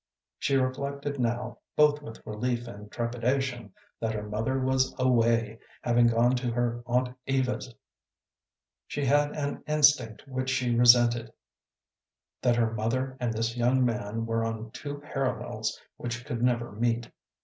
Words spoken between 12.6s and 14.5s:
mother and this young man were